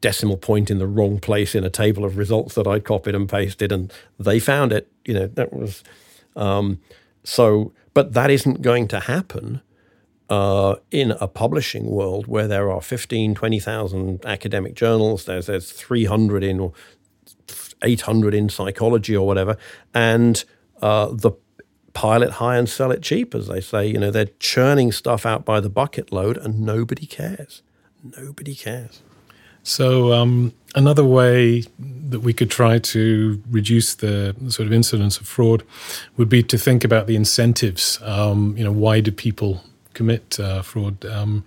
[0.00, 3.28] decimal point in the wrong place in a table of results that I'd copied and
[3.28, 4.90] pasted, and they found it.
[5.04, 5.82] You know that was
[6.36, 6.80] um,
[7.24, 9.60] so, but that isn't going to happen
[10.30, 15.24] uh, in a publishing world where there are 15, 20,000 academic journals.
[15.24, 16.72] There's there's 300 in or
[17.82, 19.56] 800 in psychology or whatever,
[19.94, 20.44] and
[20.82, 21.32] uh, the
[21.94, 23.86] pile it high and sell it cheap, as they say.
[23.86, 27.62] You know, they're churning stuff out by the bucket load and nobody cares.
[28.16, 29.02] Nobody cares.
[29.64, 35.26] So, um, another way that we could try to reduce the sort of incidence of
[35.26, 35.62] fraud
[36.16, 37.98] would be to think about the incentives.
[38.02, 39.62] Um, you know, why do people
[39.98, 41.04] commit uh, fraud?
[41.04, 41.44] Um,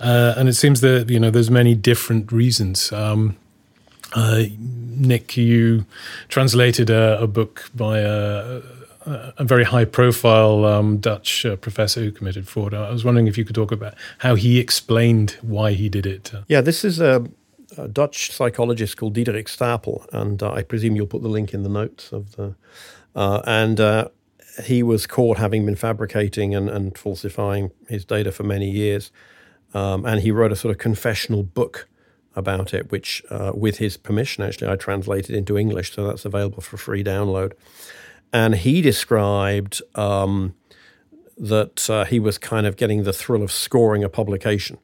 [0.00, 2.92] uh, and it seems that you know there's many different reasons.
[2.92, 3.36] Um,
[4.14, 4.44] uh,
[5.10, 5.84] Nick, you
[6.28, 8.62] translated a, a book by a,
[9.06, 12.74] a very high profile um, Dutch uh, professor who committed fraud.
[12.74, 16.32] I was wondering if you could talk about how he explained why he did it.
[16.48, 17.26] Yeah, this is a,
[17.76, 21.62] a Dutch psychologist called Diederik Stapel, and uh, I presume you'll put the link in
[21.62, 22.54] the notes of the.
[23.16, 23.78] Uh, and
[24.62, 29.10] he was caught having been fabricating and, and falsifying his data for many years.
[29.72, 31.88] Um, and he wrote a sort of confessional book
[32.36, 36.60] about it, which, uh, with his permission, actually, I translated into English, so that's available
[36.60, 37.52] for free download
[38.34, 40.56] and he described um,
[41.38, 44.76] that uh, he was kind of getting the thrill of scoring a publication.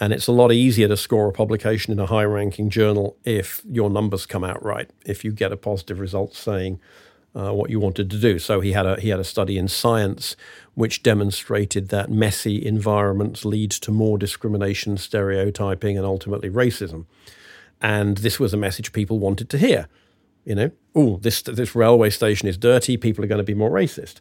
[0.00, 3.62] And it's a lot easier to score a publication in a high ranking journal if
[3.64, 6.80] your numbers come out right, if you get a positive result saying
[7.34, 8.38] uh, what you wanted to do.
[8.38, 10.36] So he had, a, he had a study in science
[10.74, 17.06] which demonstrated that messy environments lead to more discrimination, stereotyping, and ultimately racism.
[17.80, 19.88] And this was a message people wanted to hear.
[20.44, 22.96] You know, oh, this this railway station is dirty.
[22.96, 24.20] People are going to be more racist.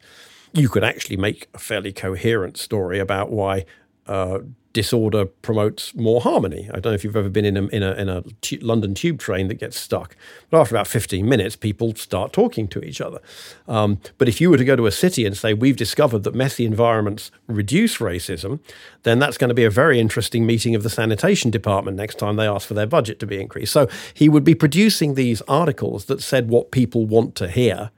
[0.53, 3.65] you could actually make a fairly coherent story about why
[4.07, 4.39] uh,
[4.73, 6.67] disorder promotes more harmony.
[6.71, 8.95] I don't know if you've ever been in a, in a, in a t- London
[8.95, 10.15] tube train that gets stuck.
[10.49, 13.19] But after about 15 minutes, people start talking to each other.
[13.67, 16.33] Um, but if you were to go to a city and say, we've discovered that
[16.33, 18.59] messy environments reduce racism,
[19.03, 22.35] then that's going to be a very interesting meeting of the sanitation department next time
[22.35, 23.71] they ask for their budget to be increased.
[23.71, 27.91] So he would be producing these articles that said what people want to hear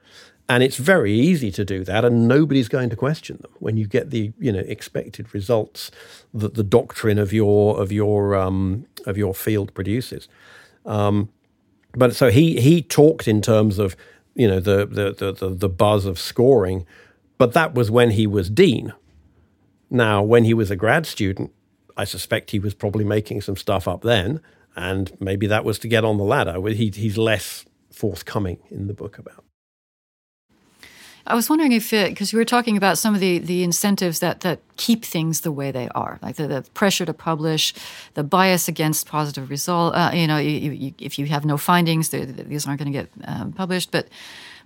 [0.48, 3.52] and it's very easy to do that and nobody's going to question them.
[3.60, 5.92] When you get the you know expected results
[6.34, 10.28] that the doctrine of your of your um, of your field produces.
[10.86, 11.30] Um,
[11.94, 13.96] but so he he talked in terms of
[14.36, 16.86] you know the, the the the buzz of scoring
[17.38, 18.94] but that was when he was dean.
[19.90, 21.52] Now when he was a grad student
[21.98, 24.42] i suspect he was probably making some stuff up then
[24.76, 26.62] and maybe that was to get on the ladder.
[26.68, 29.45] He, he's less forthcoming in the book about
[31.28, 34.42] I was wondering if, because you were talking about some of the, the incentives that,
[34.42, 37.74] that keep things the way they are, like the, the pressure to publish,
[38.14, 39.96] the bias against positive result.
[39.96, 43.10] Uh, you know, you, you, if you have no findings, these aren't going to get
[43.26, 43.90] um, published.
[43.92, 44.08] But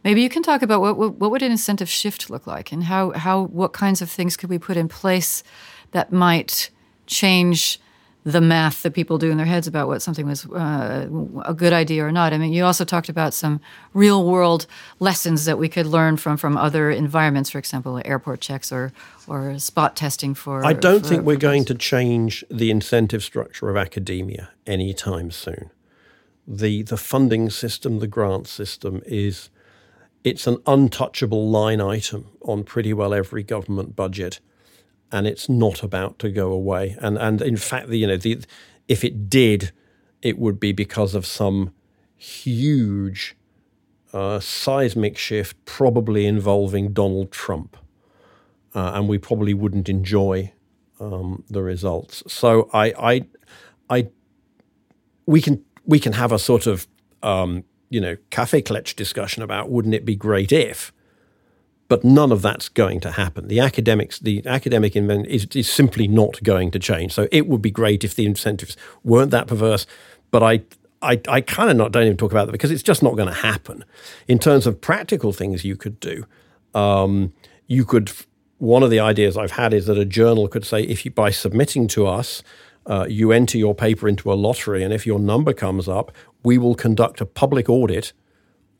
[0.03, 2.83] maybe you can talk about what, what, what would an incentive shift look like, and
[2.83, 5.43] how how what kinds of things could we put in place
[5.91, 6.71] that might
[7.07, 7.79] change
[8.23, 11.07] the math that people do in their heads about what something was uh,
[11.45, 12.33] a good idea or not.
[12.33, 13.61] I mean, you also talked about some
[13.93, 14.65] real world
[14.99, 18.91] lessons that we could learn from from other environments, for example, airport checks or
[19.27, 20.65] or spot testing for.
[20.65, 25.71] I don't for, think we're going to change the incentive structure of academia anytime soon.
[26.45, 29.49] The the funding system, the grant system is
[30.25, 34.41] it's an untouchable line item on pretty well every government budget
[35.11, 36.97] and it's not about to go away.
[36.99, 38.39] And and in fact, the, you know, the,
[38.87, 39.71] if it did,
[40.21, 41.73] it would be because of some
[42.15, 43.35] huge
[44.13, 47.77] uh, seismic shift, probably involving Donald Trump,
[48.73, 50.51] uh, and we probably wouldn't enjoy
[50.99, 52.23] um, the results.
[52.27, 53.27] So I, I,
[53.89, 54.09] I,
[55.25, 56.87] we can we can have a sort of
[57.23, 60.91] um, you know Kaffeeklatsch discussion about wouldn't it be great if
[61.89, 63.47] but none of that's going to happen.
[63.47, 67.11] The academics, the academic invent is, is simply not going to change.
[67.11, 69.85] So it would be great if the incentives weren't that perverse,
[70.31, 70.61] but I
[71.01, 73.29] I, I kind of not don't even talk about that because it's just not going
[73.29, 73.85] to happen.
[74.27, 76.25] In terms of practical things you could do,
[76.73, 77.33] um,
[77.67, 78.11] you could.
[78.57, 81.29] One of the ideas I've had is that a journal could say, if you by
[81.29, 82.43] submitting to us,
[82.85, 86.11] uh, you enter your paper into a lottery, and if your number comes up,
[86.43, 88.11] we will conduct a public audit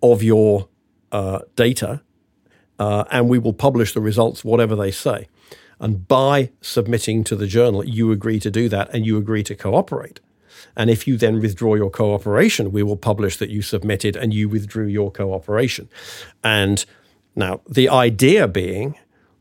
[0.04, 0.68] of your
[1.14, 2.02] uh, data
[2.80, 5.28] uh, and we will publish the results, whatever they say.
[5.80, 9.56] And by submitting to the journal, you agree to do that and you agree to
[9.56, 10.20] cooperate.
[10.76, 14.50] And if you then withdraw your cooperation, we will publish that you submitted and you
[14.50, 15.90] withdrew your cooperation.
[16.44, 16.84] And
[17.36, 18.98] now, the idea being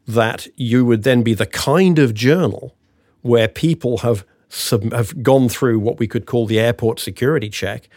[0.07, 2.74] that you would then be the kind of journal
[3.22, 7.88] where people have sub- have gone through what we could call the airport security check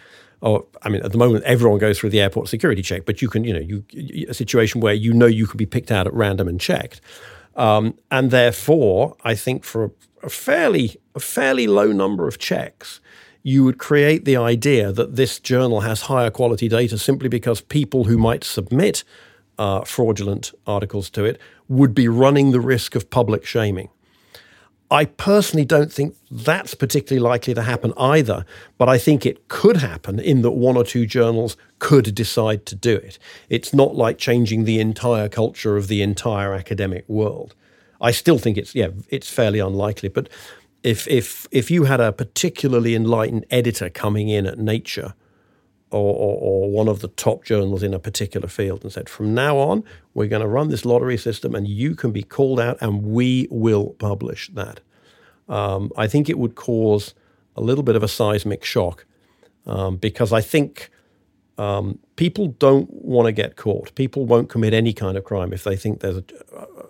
[0.41, 3.30] or I mean, at the moment, everyone goes through the airport security check, but you
[3.30, 6.13] can, you know, you a situation where you know you can be picked out at
[6.13, 6.99] random and checked,
[7.56, 9.91] um, and therefore, I think for a,
[10.23, 12.99] a fairly a fairly low number of checks,
[13.43, 18.06] you would create the idea that this journal has higher quality data simply because people
[18.06, 19.04] who might submit
[19.58, 23.89] uh, fraudulent articles to it would be running the risk of public shaming.
[24.91, 28.45] I personally don't think that's particularly likely to happen either,
[28.77, 32.75] but I think it could happen in that one or two journals could decide to
[32.75, 33.17] do it.
[33.49, 37.56] It's not like changing the entire culture of the entire academic world.
[38.01, 40.27] I still think it's yeah, it's fairly unlikely, but
[40.84, 45.13] if if if you had a particularly enlightened editor coming in at Nature
[45.91, 49.34] or, or, or, one of the top journals in a particular field and said, from
[49.34, 52.77] now on, we're going to run this lottery system and you can be called out
[52.82, 54.80] and we will publish that.
[55.49, 57.13] Um, I think it would cause
[57.56, 59.06] a little bit of a seismic shock
[59.65, 60.89] um, because I think
[61.58, 63.93] um, people don't want to get caught.
[63.95, 66.24] People won't commit any kind of crime if they think there's a,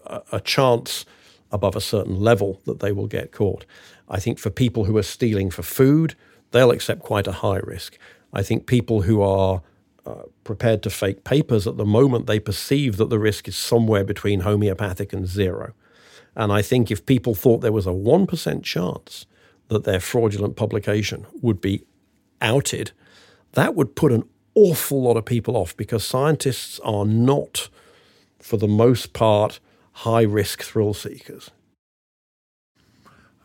[0.06, 1.06] a, a chance
[1.52, 3.66] above a certain level that they will get caught.
[4.08, 6.16] I think for people who are stealing for food,
[6.52, 7.98] they'll accept quite a high risk.
[8.34, 9.62] I think people who are
[10.06, 14.04] uh, prepared to fake papers at the moment, they perceive that the risk is somewhere
[14.04, 15.74] between homeopathic and zero.
[16.36, 19.26] And I think if people thought there was a 1% chance
[19.68, 21.84] that their fraudulent publication would be
[22.42, 22.92] outed,
[23.54, 24.24] that would put an
[24.56, 27.70] awful lot of people off because scientists are not,
[28.40, 29.60] for the most part,
[29.92, 31.52] high risk thrill seekers.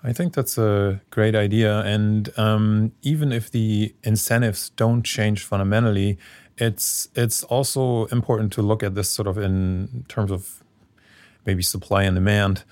[0.06, 1.80] I think that's a great idea.
[1.80, 6.16] And um, even if the incentives don't change fundamentally,
[6.58, 10.62] it's it's also important to look at this sort of in terms of
[11.44, 12.62] maybe supply and demand.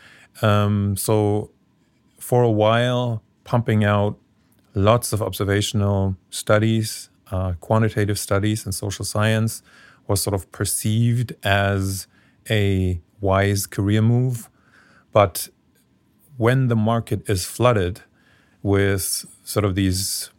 [0.43, 1.51] Um, so
[2.21, 4.17] for a while, pumping out
[4.75, 9.61] lots of observational studies, uh, quantitative studies in social science
[10.07, 12.07] was sort of perceived as
[12.49, 14.49] a wise career move.
[15.13, 15.49] But
[16.37, 18.01] when the market is flooded
[18.63, 20.31] with sort of these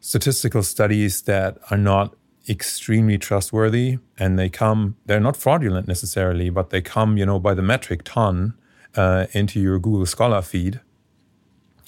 [0.00, 2.14] statistical studies that are not
[2.48, 7.54] extremely trustworthy and they come they're not fraudulent necessarily but they come you know by
[7.54, 8.52] the metric ton
[8.96, 10.78] uh, into your google scholar feed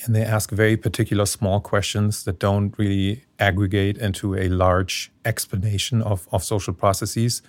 [0.05, 6.03] and they ask very particular small questions that don't really aggregate into a large explanation
[6.03, 7.43] of, of social processes,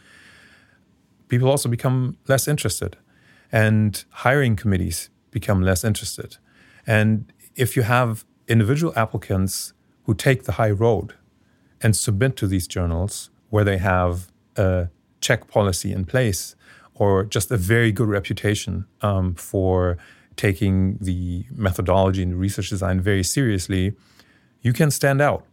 [1.28, 2.98] people also become less interested.
[3.52, 6.38] And hiring committees become less interested.
[6.86, 9.74] And if you have individual applicants
[10.04, 11.14] who take the high road
[11.82, 14.90] and submit to these journals where they have a
[15.22, 16.56] check policy in place
[16.96, 19.98] or just a very good reputation um, for
[20.36, 23.94] taking the methodology and research design very seriously,
[24.62, 25.46] you can stand out.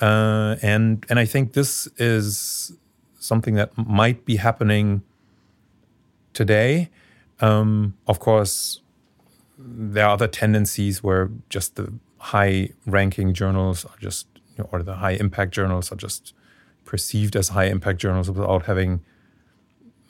[0.00, 2.72] Uh, and and I think this is
[3.18, 5.02] something that might be happening
[6.32, 6.90] today.
[7.40, 8.80] Um, of course,
[9.58, 14.26] there are other tendencies where just the high-ranking journals are just,
[14.56, 16.34] you know, or the high-impact journals are just
[16.84, 19.00] perceived as high-impact journals without having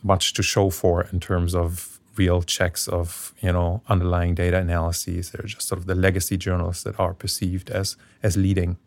[0.03, 5.31] much to show for in terms of real checks of you know underlying data analyses.
[5.31, 8.79] They're just sort of the legacy journals that are perceived as as leading.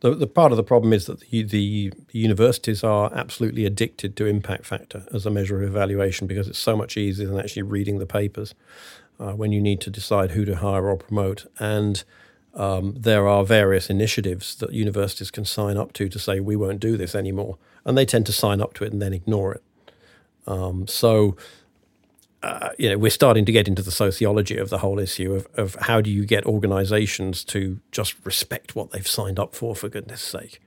[0.00, 4.26] The, the part of the problem is that the, the, universities are absolutely addicted to
[4.26, 7.98] impact factor as a measure of evaluation because it's so much easier than actually reading
[7.98, 8.54] the papers
[9.18, 11.50] uh, when you need to decide who to hire or promote.
[11.58, 12.04] And
[12.54, 16.80] um, there are various initiatives that universities can sign up to to say we won't
[16.80, 19.62] do this anymore, and they tend to sign up to it and then ignore it.
[20.46, 21.36] Um, so
[22.46, 25.48] uh, you know, we're starting to get into the sociology of the whole issue of,
[25.54, 29.88] of how do you get organizations to just respect what they've signed up for, for
[29.88, 30.60] goodness sake.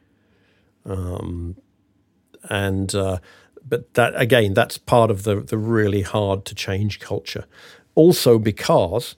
[0.85, 1.55] Um,
[2.49, 3.19] and, uh,
[3.65, 7.45] but that, again, that's part of the, the really hard to change culture.
[7.95, 9.15] Also, because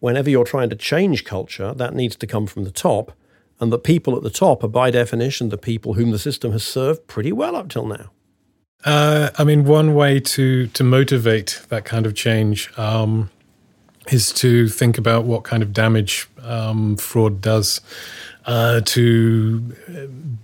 [0.00, 3.12] whenever you're trying to change culture, that needs to come from the top.
[3.60, 6.64] And the people at the top are, by definition, the people whom the system has
[6.64, 8.12] served pretty well up till now.
[8.84, 13.30] Uh, I mean, one way to to motivate that kind of change um,
[14.10, 17.80] is to think about what kind of damage um, fraud does
[18.46, 19.60] uh, to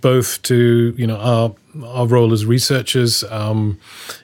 [0.01, 1.55] both to you know our
[1.85, 3.23] our role as researchers.
[3.31, 3.79] Um,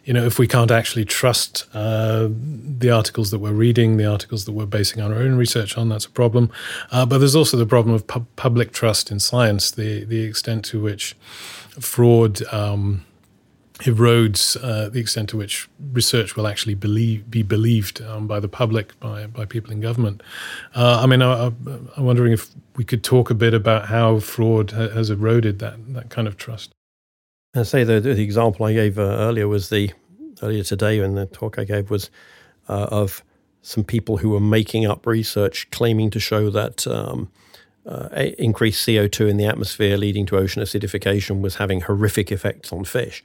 [0.05, 4.45] you know, if we can't actually trust uh, the articles that we're reading, the articles
[4.45, 6.51] that we're basing our own research on, that's a problem.
[6.91, 10.65] Uh, but there's also the problem of pu- public trust in science, the the extent
[10.65, 11.15] to which
[11.79, 12.41] fraud.
[12.53, 13.05] Um,
[13.83, 18.47] erodes uh, the extent to which research will actually believe, be believed um, by the
[18.47, 20.21] public, by, by people in government.
[20.75, 24.71] Uh, I mean, I, am wondering if we could talk a bit about how fraud
[24.71, 26.71] ha- has eroded that, that kind of trust.
[27.55, 29.91] I say the, the example I gave uh, earlier was the
[30.41, 32.09] earlier today, and the talk I gave was
[32.69, 33.23] uh, of
[33.61, 37.29] some people who were making up research claiming to show that um,
[37.85, 42.83] uh, increased CO2 in the atmosphere leading to ocean acidification was having horrific effects on
[42.85, 43.23] fish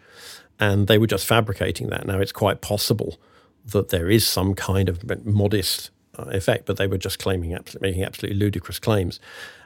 [0.59, 2.07] and they were just fabricating that.
[2.07, 3.18] Now it's quite possible
[3.66, 8.04] that there is some kind of modest uh, effect, but they were just claiming, making
[8.04, 9.20] absolutely ludicrous claims,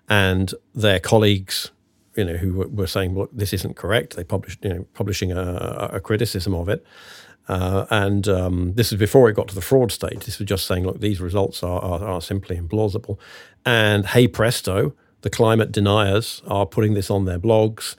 [0.08, 1.70] and their colleagues,
[2.16, 5.90] you know, who were saying, "Look, this isn't correct." They published, you know, publishing a,
[5.92, 6.84] a criticism of it.
[7.48, 10.24] Uh, and um, this is before it got to the fraud stage.
[10.24, 13.18] This was just saying, look, these results are, are, are simply implausible.
[13.66, 17.96] And hey presto, the climate deniers are putting this on their blogs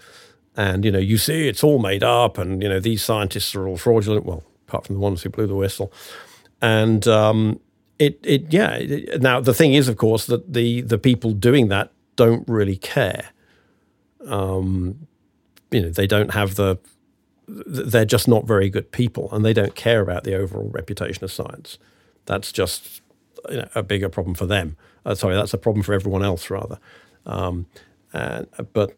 [0.58, 3.68] and you know you see it's all made up and you know these scientists are
[3.68, 4.26] all fraudulent.
[4.26, 5.92] Well apart from the ones who blew the whistle.
[6.62, 7.60] And um,
[8.00, 11.68] it it yeah it, now the thing is of course that the the people doing
[11.68, 13.30] that don't really care.
[14.26, 15.08] Um,
[15.72, 16.78] you know they don't have the
[17.48, 21.32] they're just not very good people and they don't care about the overall reputation of
[21.32, 21.78] science.
[22.26, 23.02] That's just
[23.50, 24.78] you know, a bigger problem for them.
[25.06, 26.80] Uh, sorry that's a problem for everyone else rather.
[27.26, 27.66] Um,
[28.14, 28.44] uh,
[28.74, 28.96] but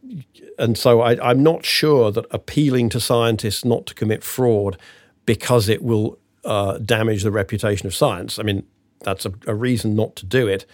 [0.57, 4.77] and so I, am not sure that appealing to scientists not to commit fraud
[5.25, 8.39] because it will uh, damage the reputation of science.
[8.39, 8.65] I mean,
[9.01, 10.65] that's a, a, reason not to do it.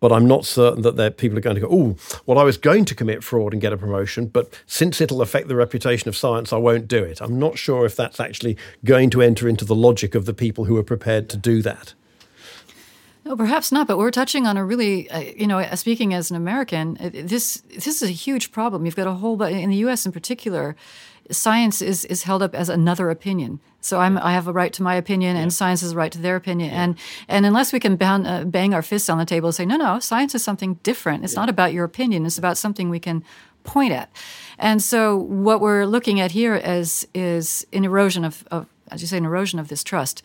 [0.00, 2.84] But I'm not certain that people are going to go, oh, well, I was going
[2.84, 6.52] to commit fraud and get a promotion, but since it'll affect the reputation of science,
[6.52, 7.20] I won't do it.
[7.20, 10.66] I'm not sure if that's actually going to enter into the logic of the people
[10.66, 11.94] who are prepared to do that.
[13.28, 13.86] No, perhaps not.
[13.86, 17.10] But we're touching on a really, uh, you know, uh, speaking as an American, uh,
[17.12, 18.86] this this is a huge problem.
[18.86, 20.06] You've got a whole, but in the U.S.
[20.06, 20.74] in particular,
[21.30, 23.60] science is is held up as another opinion.
[23.82, 26.18] So I'm, I have a right to my opinion, and science has a right to
[26.18, 26.70] their opinion.
[26.70, 26.98] And
[27.28, 29.76] and unless we can bang, uh, bang our fists on the table and say, no,
[29.76, 31.22] no, science is something different.
[31.22, 32.24] It's not about your opinion.
[32.24, 33.22] It's about something we can
[33.62, 34.10] point at.
[34.58, 39.06] And so what we're looking at here is is an erosion of, of as you
[39.06, 40.22] say, an erosion of this trust.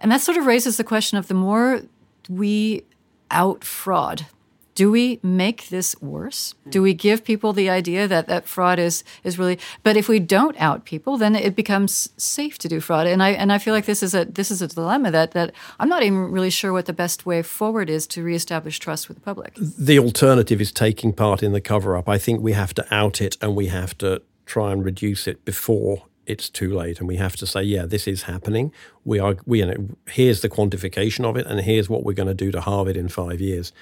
[0.00, 1.82] And that sort of raises the question of the more
[2.28, 2.84] we
[3.30, 4.26] out fraud
[4.74, 6.54] do we make this worse?
[6.68, 9.58] Do we give people the idea that that fraud is is really?
[9.82, 13.06] But if we don't out people, then it becomes safe to do fraud.
[13.06, 15.52] And I and I feel like this is a this is a dilemma that that
[15.78, 19.18] I'm not even really sure what the best way forward is to reestablish trust with
[19.18, 19.56] the public.
[19.56, 22.08] The alternative is taking part in the cover up.
[22.08, 25.44] I think we have to out it and we have to try and reduce it
[25.44, 28.72] before it's too late and we have to say yeah this is happening
[29.04, 32.28] we are we you know here's the quantification of it and here's what we're going
[32.28, 33.72] to do to halve it in 5 years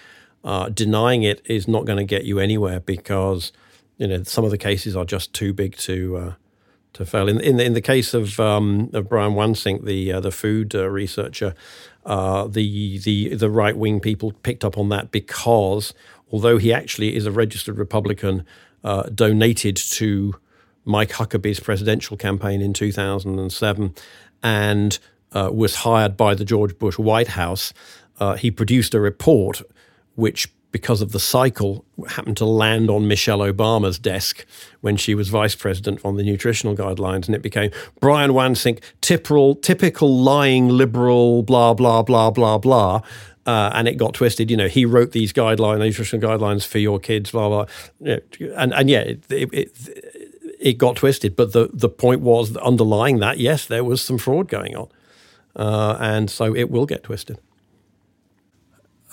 [0.42, 3.52] uh, denying it is not going to get you anywhere because
[3.98, 6.32] you know some of the cases are just too big to uh,
[6.94, 7.28] to fail.
[7.28, 10.74] In in the, in the case of um, of Brian Wansink, the uh, the food
[10.74, 11.54] uh, researcher,
[12.04, 15.94] uh, the the the right wing people picked up on that because
[16.32, 18.44] although he actually is a registered Republican,
[18.84, 20.34] uh, donated to
[20.84, 23.94] Mike Huckabee's presidential campaign in 2007
[24.42, 24.98] and
[25.32, 27.72] was hired by the George Bush White House.
[28.38, 29.62] he produced a report
[30.14, 34.46] which because of the cycle happened to land on Michelle Obama's desk
[34.80, 37.70] when she was vice president on the nutritional guidelines and it became
[38.00, 43.02] Brian Wansink typical typical lying liberal blah blah blah blah blah
[43.46, 44.50] uh, and it got twisted.
[44.50, 47.66] You know, he wrote these guidelines, nutritional guidelines for your kids, blah blah.
[48.56, 50.09] and and yeah, it, it, it,
[50.60, 51.34] it got twisted.
[51.34, 54.88] But the the point was underlying that, yes, there was some fraud going on,
[55.56, 57.38] uh, and so it will get twisted.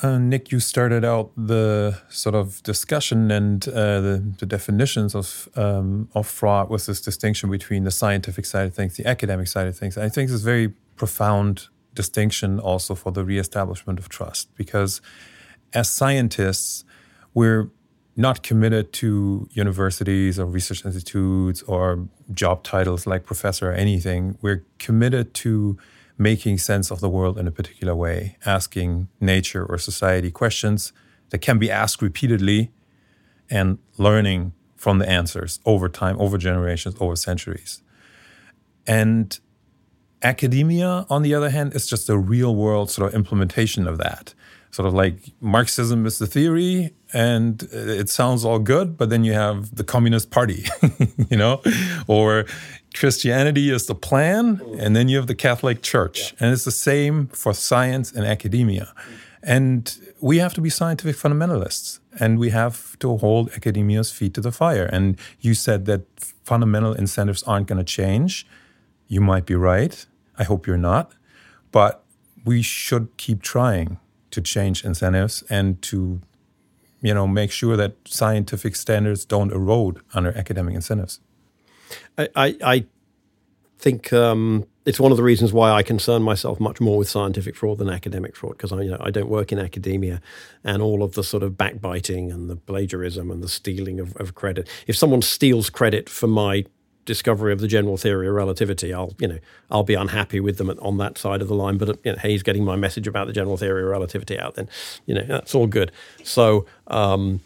[0.04, 5.50] Uh, Nick, you started out the sort of discussion and uh, the, the, definitions of
[5.56, 9.66] um, of fraud with this distinction between the scientific side of things, the academic side
[9.66, 9.98] of things.
[9.98, 15.02] I think it's a very profound distinction also for the reestablishment of trust because
[15.74, 16.86] as scientists,
[17.34, 17.72] we're
[18.18, 24.38] not committed to universities or research institutes or job titles like professor or anything.
[24.42, 25.78] We're committed to
[26.18, 30.92] making sense of the world in a particular way, asking nature or society questions
[31.30, 32.72] that can be asked repeatedly
[33.52, 37.84] and learning from the answers over time, over generations, over centuries.
[38.88, 39.40] And
[40.24, 44.34] academia, on the other hand, is just a real world sort of implementation of that.
[44.78, 49.34] Sort of like Marxism is the theory and it sounds all good, but then you
[49.34, 50.68] have the Communist Party,
[51.32, 51.64] you know,
[52.06, 52.46] or
[52.94, 56.36] Christianity is the plan, and then you have the Catholic Church.
[56.40, 58.94] And it's the same for science and academia.
[59.42, 64.42] And we have to be scientific fundamentalists, and we have to hold academia's feet to
[64.42, 64.86] the fire.
[64.86, 66.04] And you said that
[66.44, 68.46] fundamental incentives aren't going to change.
[69.08, 70.06] You might be right.
[70.38, 71.14] I hope you're not.
[71.72, 72.04] But
[72.46, 73.98] we should keep trying
[74.38, 76.22] to change incentives and to
[77.02, 81.20] you know make sure that scientific standards don't erode under academic incentives
[82.18, 82.86] I, I,
[83.80, 87.56] think um, it's one of the reasons why I concern myself much more with scientific
[87.56, 90.20] fraud than academic fraud because I, you know, I don't work in academia,
[90.64, 94.34] and all of the sort of backbiting and the plagiarism and the stealing of, of
[94.34, 94.68] credit.
[94.88, 96.66] If someone steals credit for my
[97.08, 99.40] discovery of the general theory of relativity, I'll you know
[99.72, 101.80] I'll be unhappy with them on that side of the line.
[101.80, 104.54] But you know, hey, he's getting my message about the general theory of relativity out.
[104.54, 104.70] Then
[105.08, 105.92] you know that's all good.
[106.24, 106.68] So.
[106.86, 107.42] Um,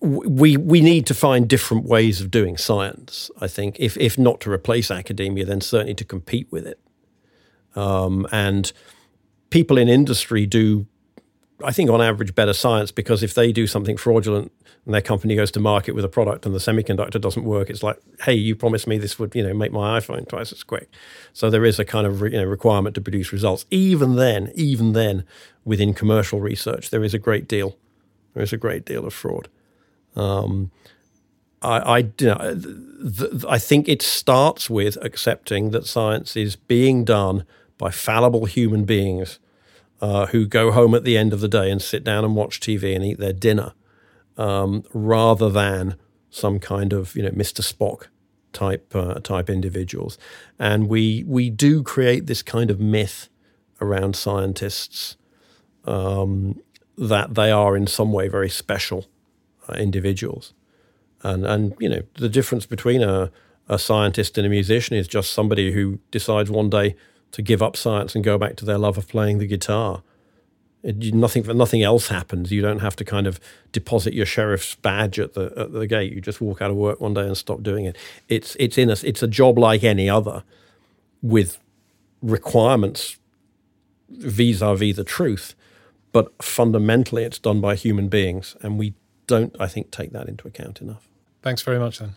[0.00, 3.30] we we need to find different ways of doing science.
[3.40, 6.80] I think, if if not to replace academia, then certainly to compete with it.
[7.76, 8.72] Um, and
[9.50, 10.86] people in industry do,
[11.64, 14.52] I think, on average, better science because if they do something fraudulent
[14.84, 17.82] and their company goes to market with a product and the semiconductor doesn't work, it's
[17.82, 20.90] like, hey, you promised me this would you know make my iPhone twice as quick.
[21.32, 23.64] So there is a kind of you know requirement to produce results.
[23.70, 25.24] Even then, even then,
[25.64, 27.76] within commercial research, there is a great deal.
[28.34, 29.48] There is a great deal of fraud.
[30.16, 30.70] Um,
[31.62, 32.60] I, I, you know,
[33.18, 37.44] th- I think it starts with accepting that science is being done
[37.78, 39.38] by fallible human beings
[40.02, 42.60] uh, who go home at the end of the day and sit down and watch
[42.60, 43.72] TV and eat their dinner,
[44.36, 45.96] um, rather than
[46.28, 47.62] some kind of you know Mr.
[47.62, 48.08] Spock
[48.52, 50.18] type uh, type individuals.
[50.58, 53.30] And we we do create this kind of myth
[53.80, 55.16] around scientists
[55.84, 56.60] um,
[56.98, 59.06] that they are in some way very special
[59.68, 60.52] uh, individuals.
[61.22, 63.30] And, and, you know, the difference between a,
[63.68, 66.96] a scientist and a musician is just somebody who decides one day
[67.32, 70.02] to give up science and go back to their love of playing the guitar.
[70.82, 72.50] It, nothing nothing else happens.
[72.50, 73.38] You don't have to kind of
[73.70, 76.12] deposit your sheriff's badge at the at the gate.
[76.12, 77.96] You just walk out of work one day and stop doing it.
[78.28, 80.42] It's it's in a it's a job like any other,
[81.22, 81.58] with
[82.20, 83.16] requirements
[84.08, 85.54] vis-a-vis the truth,
[86.12, 88.94] but fundamentally it's done by human beings, and we
[89.26, 91.08] don't, I think, take that into account enough.
[91.42, 92.14] Thanks very much, then.